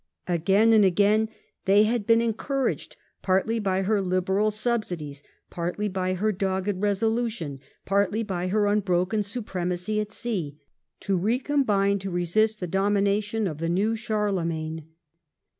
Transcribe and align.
Again 0.25 0.73
and 0.73 0.83
again 0.83 1.29
they 1.65 1.83
had 1.83 2.07
been 2.07 2.21
encouraged, 2.21 2.97
partly 3.21 3.59
by 3.59 3.83
her 3.83 4.01
liberal 4.01 4.49
subsidies, 4.49 5.21
partly 5.51 5.87
by 5.87 6.15
her 6.15 6.31
dogged 6.31 6.81
resolution, 6.81 7.59
partly 7.85 8.23
by 8.23 8.47
her 8.47 8.65
unbroken 8.65 9.21
supremacy 9.21 9.99
at 10.01 10.11
sea, 10.11 10.57
to 11.01 11.15
recombine 11.15 11.99
to 11.99 12.09
resist 12.09 12.59
the 12.59 12.65
domination 12.65 13.45
of 13.45 13.59
the 13.59 13.69
new 13.69 13.95
Charlemagne. 13.95 14.87